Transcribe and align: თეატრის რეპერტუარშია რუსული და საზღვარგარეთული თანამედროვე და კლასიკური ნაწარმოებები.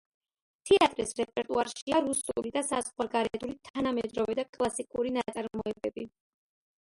თეატრის 0.67 1.11
რეპერტუარშია 1.17 1.99
რუსული 2.05 2.53
და 2.55 2.63
საზღვარგარეთული 2.69 3.55
თანამედროვე 3.69 4.37
და 4.41 4.45
კლასიკური 4.57 5.11
ნაწარმოებები. 5.19 6.07